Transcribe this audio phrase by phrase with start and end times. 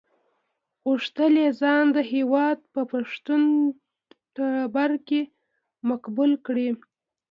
[0.85, 3.41] غوښتل یې ځان د هېواد په پښتون
[4.35, 5.21] ټبر کې
[5.89, 6.67] مقبول کړي.